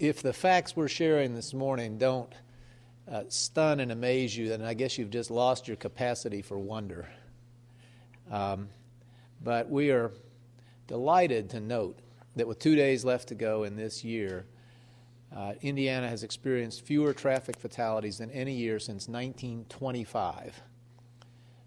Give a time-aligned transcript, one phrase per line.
[0.00, 2.32] if the facts we're sharing this morning don't
[3.06, 7.06] uh, stun and amaze you, then I guess you've just lost your capacity for wonder.
[8.30, 8.68] Um,
[9.44, 10.10] but we are
[10.86, 11.98] delighted to note
[12.36, 14.46] that with two days left to go in this year,
[15.36, 20.62] uh, Indiana has experienced fewer traffic fatalities than any year since 1925.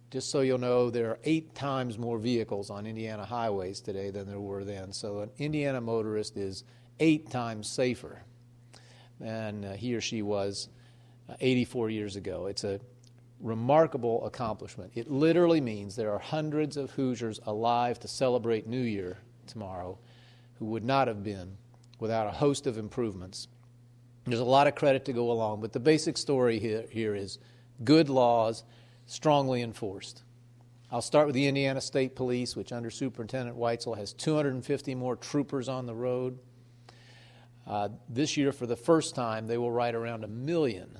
[0.09, 4.27] Just so you'll know, there are eight times more vehicles on Indiana highways today than
[4.27, 4.91] there were then.
[4.91, 6.63] So an Indiana motorist is
[6.99, 8.21] eight times safer
[9.19, 10.69] than uh, he or she was
[11.29, 12.47] uh, 84 years ago.
[12.47, 12.79] It's a
[13.39, 14.91] remarkable accomplishment.
[14.95, 19.97] It literally means there are hundreds of Hoosiers alive to celebrate New Year tomorrow
[20.59, 21.57] who would not have been
[21.99, 23.47] without a host of improvements.
[24.25, 27.39] There's a lot of credit to go along, but the basic story here, here is
[27.83, 28.63] good laws
[29.05, 30.23] strongly enforced.
[30.91, 35.67] I'll start with the Indiana State Police, which under Superintendent Whitesell has 250 more troopers
[35.67, 36.39] on the road.
[37.65, 40.99] Uh, this year, for the first time, they will write around a million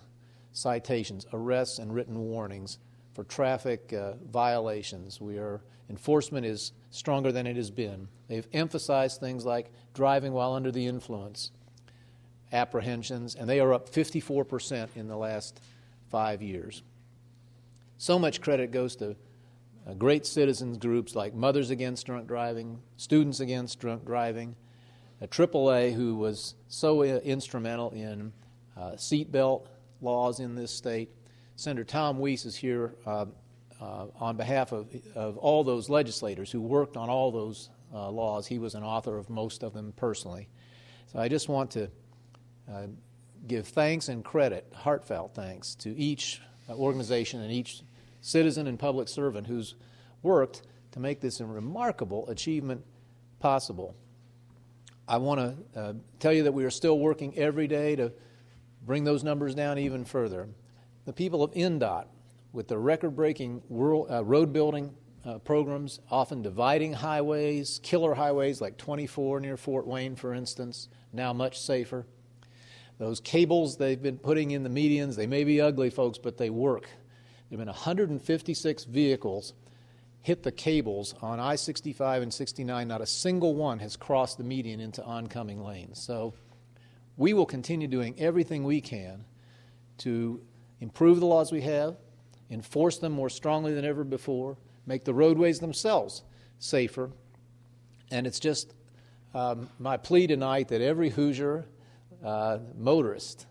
[0.54, 2.78] citations, arrests, and written warnings
[3.14, 5.20] for traffic uh, violations.
[5.20, 8.08] We are enforcement is stronger than it has been.
[8.28, 11.52] They've emphasized things like driving while under the influence,
[12.52, 15.60] apprehensions, and they are up 54% in the last
[16.10, 16.84] five years.
[17.98, 19.16] So much credit goes to
[19.88, 24.56] uh, great citizens groups like Mothers Against Drunk Driving, Students Against Drunk Driving,
[25.24, 28.34] a AAA who was so instrumental in
[28.76, 29.68] uh, seatbelt
[30.02, 31.10] laws in this state.
[31.56, 33.26] Senator Tom Wyss is here uh,
[33.80, 38.46] uh, on behalf of, of all those legislators who worked on all those uh, laws.
[38.46, 40.50] He was an author of most of them personally.
[41.08, 41.90] So I just want to
[42.70, 42.88] uh,
[43.48, 47.82] give thanks and credit, heartfelt thanks, to each organization and each
[48.20, 49.76] citizen and public servant who's
[50.22, 52.84] worked to make this a remarkable achievement
[53.40, 53.96] possible.
[55.08, 55.40] I want
[55.74, 58.14] to uh, tell you that we are still working every day to
[58.86, 60.48] bring those numbers down even further.
[61.06, 62.06] The people of INDOT,
[62.54, 64.94] with their record breaking uh, road building
[65.26, 71.34] uh, programs, often dividing highways, killer highways like 24 near Fort Wayne, for instance, now
[71.34, 72.06] much safer.
[73.00, 76.50] Those cables they've been putting in the medians, they may be ugly, folks, but they
[76.50, 76.84] work.
[77.50, 79.54] There have been 156 vehicles
[80.24, 82.88] hit the cables on I 65 and 69.
[82.88, 86.02] Not a single one has crossed the median into oncoming lanes.
[86.02, 86.34] So
[87.18, 89.26] we will continue doing everything we can
[90.00, 90.42] to
[90.80, 91.98] improve the laws we have,
[92.50, 96.24] enforce them more strongly than ever before, make the roadways themselves
[96.58, 97.12] safer.
[98.10, 98.74] And it's just
[99.34, 101.66] um, my plea tonight that every Hoosier
[102.24, 103.46] uh, motorist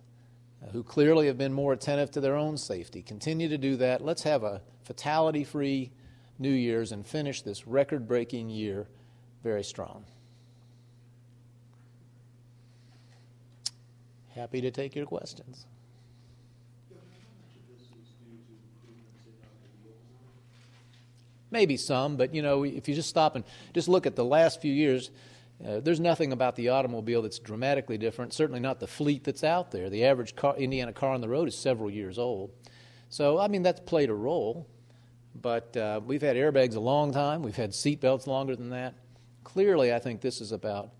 [0.63, 4.03] uh, who clearly have been more attentive to their own safety continue to do that.
[4.03, 5.93] Let's have a fatality free
[6.43, 8.87] New Year's and finish this record breaking year
[9.43, 10.05] very strong.
[14.35, 15.67] Happy to take your questions.
[21.51, 24.63] Maybe some, but you know, if you just stop and just look at the last
[24.63, 25.11] few years,
[25.67, 28.33] uh, there's nothing about the automobile that's dramatically different.
[28.33, 29.91] Certainly not the fleet that's out there.
[29.91, 32.51] The average car, Indiana car on the road is several years old.
[33.11, 34.67] So, I mean, that's played a role.
[35.41, 37.43] But uh, we've had airbags a long time.
[37.43, 38.95] We've had seatbelts longer than that.
[39.45, 40.91] Clearly, I think this is about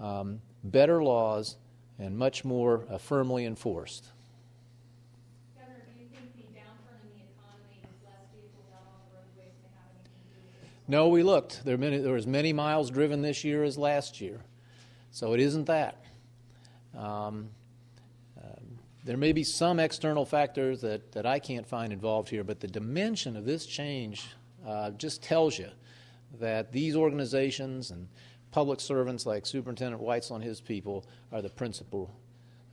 [0.00, 1.56] um, better laws
[1.98, 4.06] and much more uh, firmly enforced.
[10.86, 11.64] No, we looked.
[11.64, 14.40] There, many, there was many miles driven this year as last year,
[15.12, 16.04] so it isn't that.
[16.96, 17.48] Um,
[19.04, 22.66] there may be some external factors that, that I can't find involved here, but the
[22.66, 24.26] dimension of this change
[24.66, 25.68] uh, just tells you
[26.40, 28.08] that these organizations and
[28.50, 32.10] public servants like Superintendent Whitesell and his people are the principal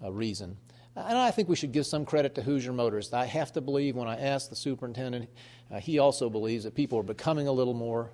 [0.02, 0.58] uh, reason.
[0.96, 3.14] And I think we should give some credit to Hoosier Motorists.
[3.14, 5.30] I have to believe when I asked the superintendent,
[5.70, 8.12] uh, he also believes that people are becoming a little more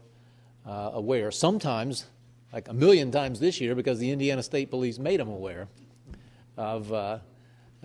[0.66, 1.32] uh, aware.
[1.32, 2.06] Sometimes,
[2.52, 5.68] like a million times this year, because the Indiana State Police made them aware
[6.56, 7.22] of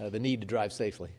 [0.03, 1.11] uh, uh, the need to drive safely.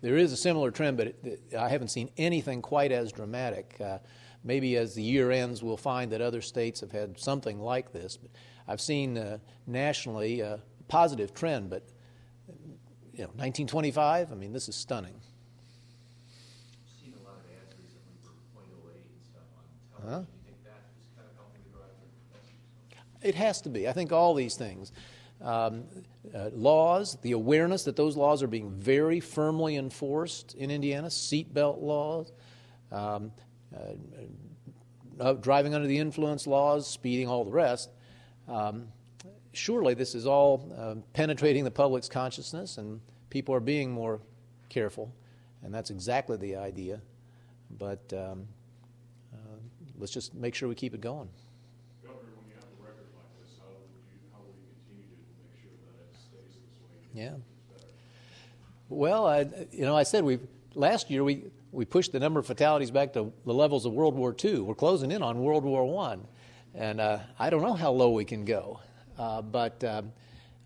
[0.00, 3.74] There is a similar trend, but it, I haven't seen anything quite as dramatic.
[3.80, 3.98] Uh,
[4.44, 8.16] maybe as the year ends, we'll find that other states have had something like this.
[8.16, 8.30] But
[8.68, 11.82] I've seen uh, nationally a positive trend, but
[13.12, 14.30] you know, 1925.
[14.30, 15.20] I mean, this is stunning.
[20.08, 20.22] Huh?
[23.22, 23.88] It has to be.
[23.88, 24.92] I think all these things.
[25.40, 25.84] Um,
[26.34, 31.80] uh, laws, the awareness that those laws are being very firmly enforced in Indiana, seatbelt
[31.80, 32.32] laws,
[32.90, 33.30] um,
[33.74, 33.78] uh,
[35.20, 37.90] uh, driving under the influence laws, speeding, all the rest.
[38.48, 38.88] Um,
[39.52, 43.00] surely this is all uh, penetrating the public's consciousness, and
[43.30, 44.20] people are being more
[44.68, 45.12] careful,
[45.62, 47.00] and that's exactly the idea.
[47.78, 48.46] But um,
[49.32, 49.58] uh,
[49.98, 51.28] let's just make sure we keep it going.
[52.02, 55.04] Governor, when you have a record like this, how would you, how would you continue
[55.04, 56.97] to make sure that it stays this way?
[57.14, 57.34] Yeah.
[58.88, 60.38] Well, I, you know, I said we
[60.74, 64.14] last year we, we pushed the number of fatalities back to the levels of World
[64.14, 64.60] War II.
[64.60, 66.26] We're closing in on World War One,
[66.74, 68.80] and uh, I don't know how low we can go,
[69.18, 69.82] uh, but.
[69.84, 70.12] Um,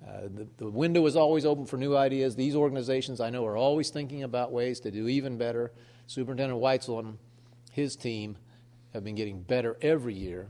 [0.04, 2.34] uh, the, the, window is always open for new ideas.
[2.34, 5.70] These organizations I know are always thinking about ways to do even better.
[6.08, 7.18] Superintendent Whitesell and
[7.70, 8.36] his team
[8.92, 10.48] have been getting better every year.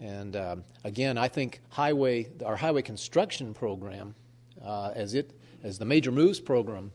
[0.00, 4.14] And um, again, I think highway, our highway construction program,
[4.66, 5.30] uh, as it
[5.62, 6.92] as the Major Moves program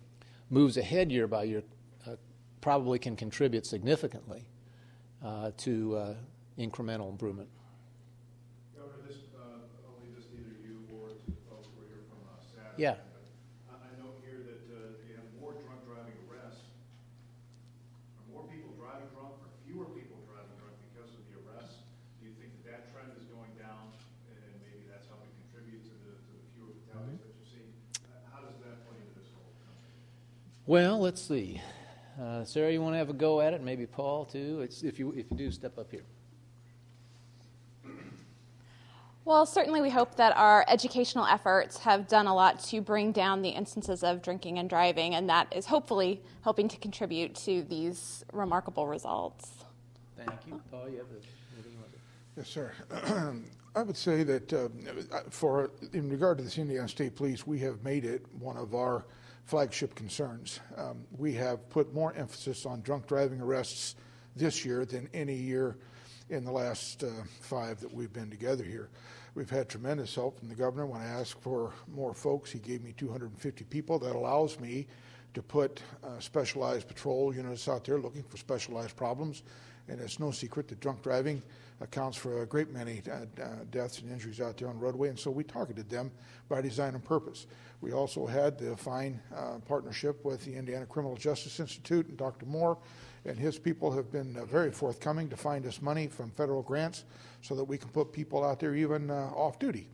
[0.50, 1.63] moves ahead year by year,
[2.06, 2.15] uh,
[2.59, 4.45] probably can contribute significantly
[5.23, 6.13] uh, to uh,
[6.59, 7.50] incremental improvement.
[8.75, 12.19] Governor, this, uh, only this either you or to the folks who are here from
[12.27, 12.83] uh, Saturday.
[12.83, 13.00] Yeah.
[13.71, 16.68] I, I note here that uh, you have more drunk driving arrests.
[18.19, 21.81] Are more people driving drunk or fewer people driving drunk because of the arrests?
[22.19, 23.89] Do you think that that trend is going down
[24.27, 27.68] and maybe that's helping contribute to the, to the fewer fatalities that you see?
[28.03, 29.95] Uh, How does that play into this whole concept?
[30.71, 31.62] Well, let's see.
[32.18, 33.62] Uh, Sarah, you want to have a go at it?
[33.62, 34.62] Maybe Paul too.
[34.62, 36.06] It's, if you if you do, step up here.
[39.25, 43.41] Well, certainly we hope that our educational efforts have done a lot to bring down
[43.41, 48.23] the instances of drinking and driving, and that is hopefully helping to contribute to these
[48.31, 49.51] remarkable results.
[50.15, 50.88] Thank you, Paul.
[50.88, 51.07] You have
[51.53, 52.00] anything you want to
[52.38, 52.71] Yes, sir.
[53.75, 54.69] I would say that uh,
[55.31, 59.03] for in regard to the Indiana State Police, we have made it one of our
[59.46, 60.60] flagship concerns.
[60.78, 63.96] Um, we have put more emphasis on drunk driving arrests
[64.36, 65.78] this year than any year
[66.30, 67.10] in the last uh,
[67.42, 68.90] five that we've been together here.
[69.34, 70.86] We've had tremendous help from the governor.
[70.86, 74.00] When I asked for more folks, he gave me 250 people.
[74.00, 74.88] That allows me
[75.34, 79.44] to put uh, specialized patrol units out there looking for specialized problems.
[79.92, 81.44] And it's no secret that drunk driving
[81.82, 85.10] accounts for a great many uh, uh, deaths and injuries out there on the roadway,
[85.10, 86.12] and so we targeted them
[86.48, 87.48] by design and purpose.
[87.82, 92.46] We also had the fine uh, partnership with the Indiana Criminal Justice Institute and Dr.
[92.46, 92.78] Moore,
[93.26, 97.04] and his people have been uh, very forthcoming to find us money from federal grants
[97.42, 99.88] so that we can put people out there even uh, off duty.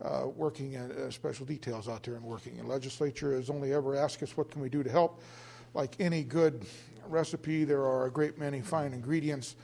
[0.00, 2.60] Uh, working in uh, special details out there and working.
[2.60, 5.20] And legislature has only ever asked us, what can we do to help?
[5.74, 6.66] Like any good
[7.06, 9.56] recipe, there are a great many fine ingredients,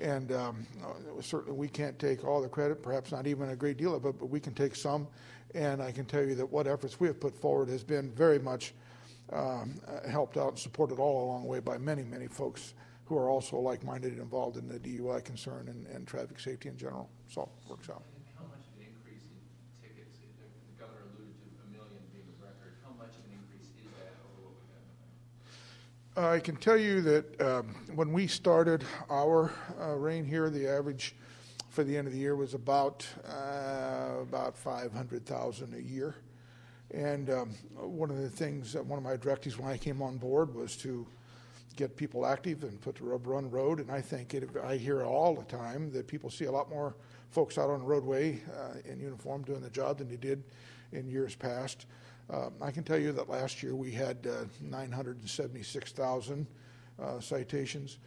[0.00, 0.66] and um,
[1.20, 4.18] certainly we can't take all the credit, perhaps not even a great deal of it,
[4.18, 5.06] but we can take some.
[5.54, 8.38] And I can tell you that what efforts we have put forward has been very
[8.38, 8.74] much
[9.32, 9.74] um,
[10.08, 13.58] helped out and supported all along the way by many, many folks who are also
[13.58, 17.08] like-minded and involved in the DUI concern and, and traffic safety in general.
[17.28, 18.02] So it works out.
[18.36, 19.40] How much of an increase in
[19.80, 23.40] tickets, the the governor alluded to a million being a record, how much of an
[23.40, 25.08] increase is that over what we have now?
[26.18, 31.14] I can tell you that um, when we started our uh, reign here, the average
[31.70, 36.16] for the end of the year was about uh, about 500,000 a year.
[36.90, 40.16] And um, one of the things, that one of my directives when I came on
[40.16, 41.06] board was to
[41.76, 43.78] get people active and put the rubber on the road.
[43.78, 46.96] And I think it, I hear all the time that people see a lot more
[47.30, 50.42] folks out on the roadway uh, in uniform doing the job than they did
[50.90, 51.86] in years past.
[52.30, 56.46] Uh, I can tell you that last year we had uh, 976,000
[57.00, 57.98] uh, citations.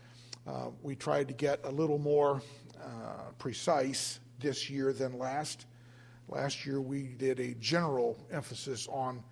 [0.47, 2.41] Uh, we tried to get a little more
[2.79, 5.65] uh, precise this year than last.
[6.29, 9.23] Last year we did a general emphasis on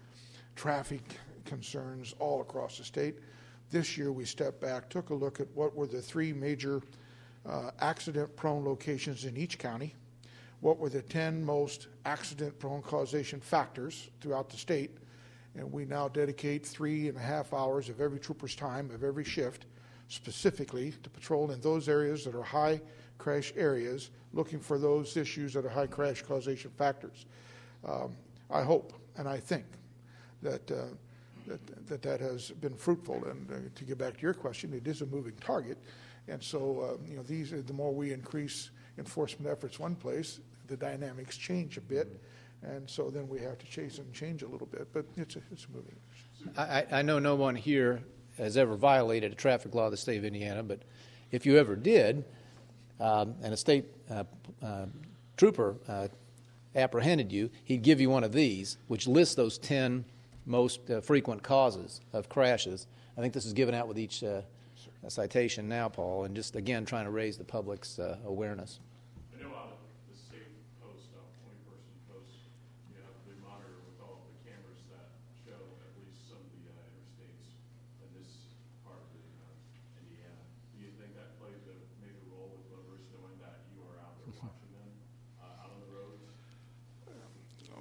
[0.56, 1.02] traffic
[1.46, 3.20] concerns all across the state.
[3.70, 6.82] This year we stepped back, took a look at what were the three major
[7.48, 9.96] uh, accident prone locations in each county,
[10.62, 14.98] what were the 10 most accident prone causation factors throughout the state,
[15.56, 19.24] and we now dedicate three and a half hours of every trooper's time of every
[19.24, 19.66] shift
[20.10, 22.82] specifically to patrol in those areas that are high
[23.18, 27.26] crash areas, looking for those issues that are high crash causation factors.
[27.88, 28.16] Um,
[28.50, 29.66] I hope and I think
[30.42, 30.86] that, uh,
[31.46, 33.24] that, that that has been fruitful.
[33.26, 35.78] And uh, to get back to your question, it is a moving target.
[36.28, 40.78] And so, uh, you know, these the more we increase enforcement efforts one place, the
[40.78, 42.22] dynamics change a bit.
[42.62, 44.88] And so then we have to chase and change a little bit.
[44.94, 45.96] But it's a, it's a moving.
[46.58, 48.02] I, I know no one here
[48.38, 50.80] has ever violated a traffic law of the state of Indiana, but
[51.32, 52.24] if you ever did,
[53.00, 54.24] um, and a state uh,
[54.64, 54.86] uh,
[55.36, 56.08] trooper uh,
[56.76, 60.06] apprehended you, he'd give you one of these, which lists those 10
[60.46, 62.88] most uh, frequent causes of crashes.
[63.18, 64.42] I think this is given out with each uh,
[65.08, 68.80] citation now, Paul, and just again trying to raise the public's uh, awareness.
[69.32, 69.80] I know out of
[70.12, 70.52] the safe
[70.84, 72.32] post, uh, twenty person post,
[72.92, 75.12] you have the monitor with all the cameras that
[75.44, 77.60] show at least some of the uh, interstates
[78.04, 78.56] in this
[78.88, 80.44] part of the, uh, Indiana.
[80.76, 84.16] Do you think that plays a major role with motorists knowing that you are out
[84.20, 84.92] there watching them,
[85.44, 86.24] uh, out on the roads?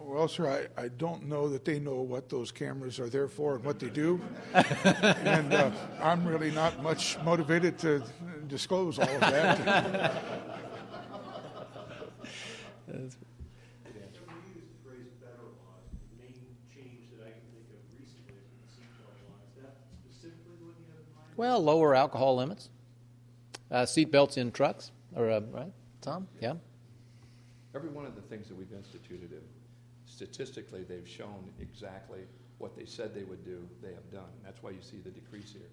[0.02, 3.56] Well, sir, I, I don't know that they know what those cameras are there for
[3.56, 4.20] and what they do.
[4.54, 5.70] and uh,
[6.00, 8.02] I'm really not much motivated to
[8.46, 9.58] disclose all of that.
[12.88, 15.82] Never used the phrase better laws.
[16.16, 16.34] The main
[16.74, 19.36] change that I can think of recently is the seatbelt law.
[19.48, 21.36] Is that specifically what you have in mind?
[21.36, 22.70] Well, lower alcohol limits,
[23.70, 26.28] uh, seat belts in trucks, or uh, right, Tom?
[26.40, 26.54] Yeah.
[27.74, 29.42] Every one of the things that we've instituted,
[30.08, 32.20] statistically, they've shown exactly
[32.58, 34.30] what they said they would do, they have done.
[34.36, 35.70] And That's why you see the decrease here.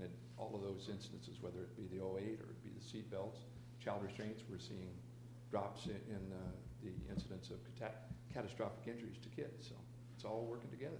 [0.00, 3.10] And all of those instances, whether it be the 08 or it be the seat
[3.10, 3.38] belts,
[3.78, 4.90] child restraints, we're seeing
[5.50, 6.40] drops in, in uh,
[6.82, 9.68] the incidence of cata- catastrophic injuries to kids.
[9.68, 9.76] So
[10.16, 10.98] it's all working together.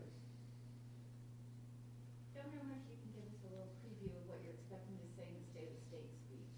[2.36, 4.94] Governor, I wonder if you can give us a little preview of what you're expecting
[5.02, 6.52] to say in the State of the State speech.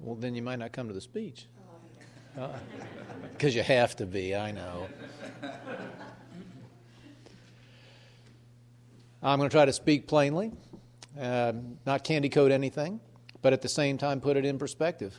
[0.00, 1.52] Well, then you might not come to the speech.
[3.32, 4.86] Because you have to be, I know.
[9.22, 10.52] I'm going to try to speak plainly,
[11.18, 13.00] um, not candy coat anything,
[13.42, 15.18] but at the same time put it in perspective.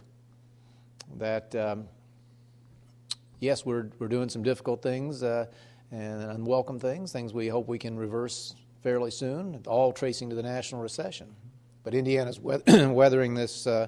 [1.18, 1.88] That, um,
[3.40, 5.48] yes, we're, we're doing some difficult things uh,
[5.92, 10.44] and unwelcome things, things we hope we can reverse fairly soon, all tracing to the
[10.44, 11.36] national recession.
[11.84, 13.88] But Indiana's we- weathering this uh,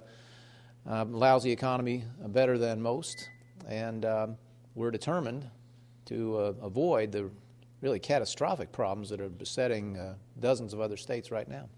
[0.87, 3.29] uh, lousy economy better than most,
[3.67, 4.37] and um,
[4.75, 5.49] we're determined
[6.05, 7.29] to uh, avoid the
[7.81, 11.69] really catastrophic problems that are besetting uh, dozens of other states right now.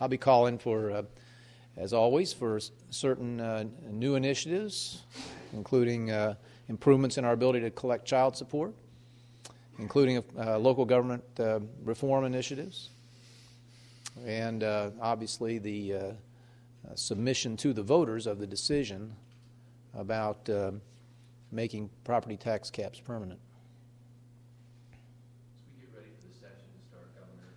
[0.00, 1.02] I'll be calling for, uh,
[1.76, 2.58] as always, for
[2.90, 5.02] certain uh, new initiatives,
[5.52, 6.34] including uh,
[6.68, 8.74] improvements in our ability to collect child support,
[9.78, 12.90] including uh, local government uh, reform initiatives,
[14.24, 16.14] and uh, obviously the
[16.88, 19.14] uh, submission to the voters of the decision
[19.94, 20.70] about uh,
[21.52, 23.40] making property tax caps permanent.
[25.76, 27.52] We get ready for the session to start, Governor,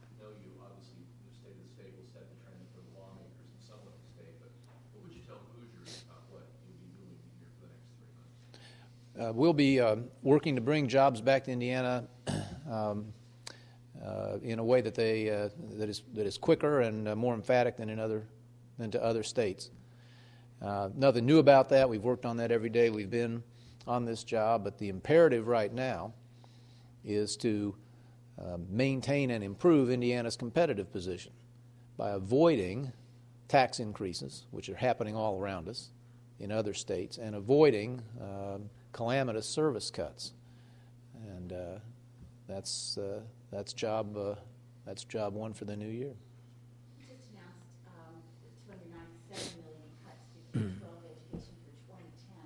[0.00, 2.92] I know you, obviously, the state of the state will set the trend for the
[2.96, 4.54] lawmakers and some of the state, but
[4.94, 8.14] what would you tell Hoosiers about what you'll be doing here for the next three
[8.16, 8.56] months?
[9.18, 12.06] Uh, we'll be uh, working to bring jobs back to Indiana
[12.70, 13.10] um,
[14.06, 17.34] uh, in a way that they uh, that is that is quicker and uh, more
[17.34, 18.26] emphatic than in other
[18.78, 19.70] than to other states.
[20.62, 21.88] Uh, nothing new about that.
[21.88, 22.90] We've worked on that every day.
[22.90, 23.42] We've been
[23.86, 26.12] on this job, but the imperative right now
[27.04, 27.74] is to
[28.38, 31.32] uh, maintain and improve Indiana's competitive position
[31.96, 32.92] by avoiding
[33.48, 35.90] tax increases, which are happening all around us
[36.38, 40.32] in other states, and avoiding um, calamitous service cuts.
[41.14, 41.78] And uh,
[42.48, 44.34] that's uh, that's job uh,
[44.84, 46.14] that's job one for the new year.
[46.98, 48.22] Just announced um,
[48.70, 52.38] 297 million cuts to K-12 education for 2010.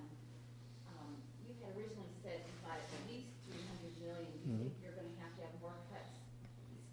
[0.89, 1.13] Um,
[1.45, 4.29] You had originally said by at least 300 million.
[4.41, 6.17] Do you think you're going to have to have more cuts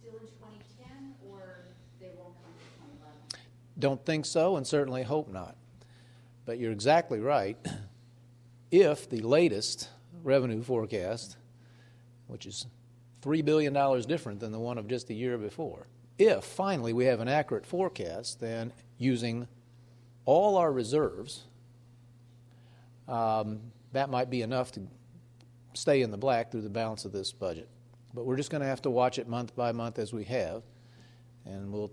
[0.00, 2.66] still in 2010, or they won't come to
[3.00, 3.48] 2011?
[3.80, 5.56] Don't think so, and certainly hope not.
[6.44, 7.56] But you're exactly right.
[8.70, 9.88] If the latest
[10.22, 11.38] revenue forecast,
[12.26, 12.66] which is
[13.22, 13.72] $3 billion
[14.02, 15.86] different than the one of just a year before,
[16.18, 19.46] if finally we have an accurate forecast, then using
[20.24, 21.44] all our reserves,
[23.06, 23.60] um,
[23.92, 24.82] that might be enough to
[25.74, 27.68] stay in the black through the balance of this budget.
[28.14, 30.62] But we're just going to have to watch it month by month as we have,
[31.44, 31.92] and we'll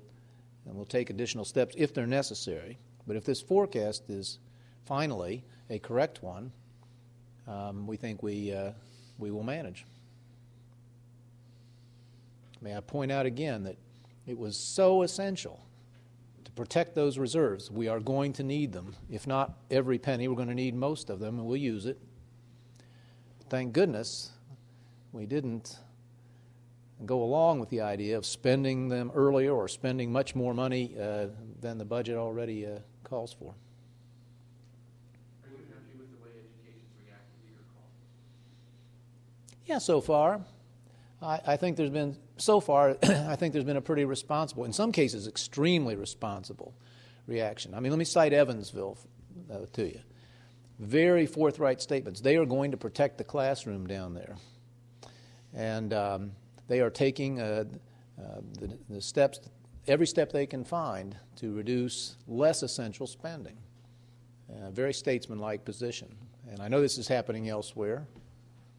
[0.66, 2.78] and we'll take additional steps if they're necessary.
[3.08, 4.40] But if this forecast is
[4.86, 6.52] finally a correct one,
[7.48, 8.72] um, we think we, uh,
[9.20, 9.86] we will manage.
[12.66, 13.78] May I point out again that
[14.26, 15.64] it was so essential
[16.46, 17.70] to protect those reserves.
[17.70, 18.96] We are going to need them.
[19.08, 22.00] If not every penny, we're going to need most of them, and we'll use it.
[23.50, 24.32] Thank goodness
[25.12, 25.78] we didn't
[27.06, 31.28] go along with the idea of spending them earlier or spending much more money uh,
[31.62, 33.54] than the budget already uh, calls for.
[35.44, 37.86] Are you happy with the way education's reacted to your call?
[39.68, 40.42] Yeah, so far.
[41.26, 44.74] I, I think there's been, so far, I think there's been a pretty responsible, in
[44.74, 46.74] some cases, extremely responsible
[47.28, 47.74] reaction.
[47.74, 48.98] I mean, let me cite Evansville
[49.52, 50.00] uh, to you.
[50.80, 52.22] Very forthright statements.
[52.22, 54.36] They are going to protect the classroom down there.
[55.54, 56.32] And um,
[56.68, 57.66] they are taking uh,
[58.20, 59.40] uh, the, the steps,
[59.88, 63.58] every step they can find to reduce less essential spending.
[64.64, 66.16] A very statesmanlike position.
[66.50, 68.06] And I know this is happening elsewhere,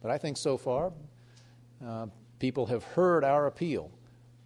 [0.01, 0.93] but I think so far
[1.85, 2.07] uh,
[2.39, 3.91] people have heard our appeal.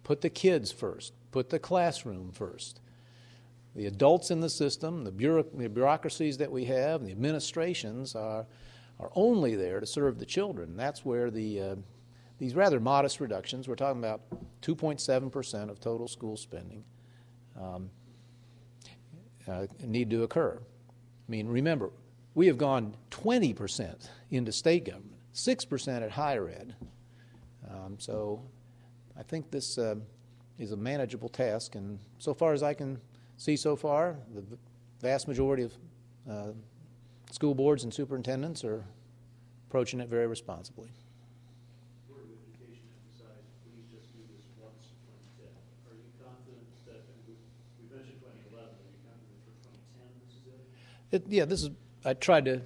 [0.04, 2.80] Put the kids first, put the classroom first.
[3.74, 8.46] The adults in the system, the, the bureaucracies that we have, and the administrations are,
[9.00, 10.76] are only there to serve the children.
[10.76, 11.76] That's where the, uh,
[12.38, 14.20] these rather modest reductions, we're talking about
[14.62, 16.84] 2.7% of total school spending,
[17.58, 17.90] um,
[19.48, 20.58] uh, need to occur.
[20.60, 21.90] I mean, remember,
[22.34, 26.74] we have gone 20% into state government, 6% at higher ed.
[27.92, 28.42] Um, so
[29.18, 29.96] I think this uh,
[30.58, 32.98] is a manageable task, and so far as I can
[33.36, 34.42] see so far, the
[35.00, 35.72] vast majority of
[36.30, 36.52] uh,
[37.30, 38.84] school boards and superintendents are
[39.68, 40.88] approaching it very responsibly.
[42.08, 45.52] Board of Education emphasized, please just do this once in twenty ten.
[45.84, 47.34] Are you confident that, we,
[47.76, 51.28] we mentioned twenty eleven, are you confident for twenty ten this is it?
[51.28, 51.70] It, yeah, this is.
[52.06, 52.62] I tried to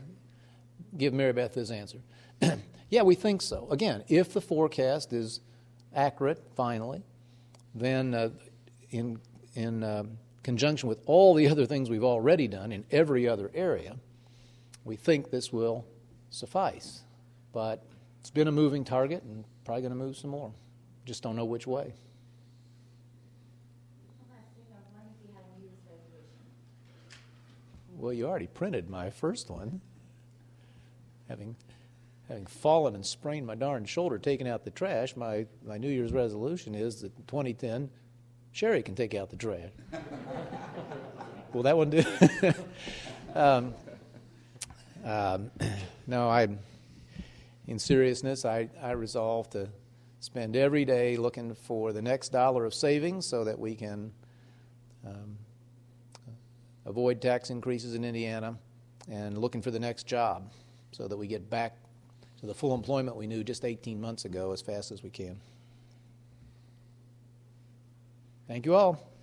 [0.96, 1.98] give Mary Beth this answer.
[2.90, 3.68] yeah, we think so.
[3.70, 5.40] Again, if the forecast is
[5.94, 7.02] accurate, finally,
[7.74, 8.30] then uh,
[8.90, 9.20] in
[9.54, 13.96] in um, conjunction with all the other things we've already done in every other area,
[14.84, 15.84] we think this will
[16.30, 17.02] suffice.
[17.52, 17.82] But
[18.20, 20.52] it's been a moving target, and probably going to move some more.
[21.04, 21.94] Just don't know which way.
[27.96, 29.80] Well, you already printed my first one.
[31.28, 31.56] Having,
[32.28, 36.12] having fallen and sprained my darn shoulder taking out the trash, my, my New Year's
[36.12, 37.88] resolution is that in 2010,
[38.52, 39.70] Sherry can take out the trash.
[41.52, 42.02] Will that one do?
[43.34, 43.74] um,
[45.04, 45.50] um,
[46.06, 46.48] no, I,
[47.66, 49.68] in seriousness, I, I resolve to
[50.20, 54.12] spend every day looking for the next dollar of savings so that we can
[55.06, 55.36] um,
[56.84, 58.58] avoid tax increases in Indiana,
[59.08, 60.50] and looking for the next job
[60.90, 61.76] so that we get back
[62.40, 65.40] to the full employment we knew just 18 months ago as fast as we can.
[68.46, 69.15] Thank you all.